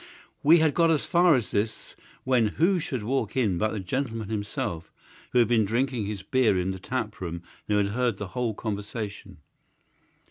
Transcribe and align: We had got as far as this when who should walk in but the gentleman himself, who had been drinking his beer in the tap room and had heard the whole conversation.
We 0.41 0.57
had 0.57 0.73
got 0.73 0.89
as 0.89 1.05
far 1.05 1.35
as 1.35 1.51
this 1.51 1.95
when 2.23 2.47
who 2.57 2.79
should 2.79 3.03
walk 3.03 3.37
in 3.37 3.59
but 3.59 3.71
the 3.71 3.79
gentleman 3.79 4.29
himself, 4.29 4.91
who 5.31 5.37
had 5.37 5.47
been 5.47 5.63
drinking 5.63 6.07
his 6.07 6.23
beer 6.23 6.57
in 6.57 6.71
the 6.71 6.79
tap 6.79 7.21
room 7.21 7.43
and 7.69 7.77
had 7.77 7.93
heard 7.93 8.17
the 8.17 8.29
whole 8.29 8.55
conversation. 8.55 9.37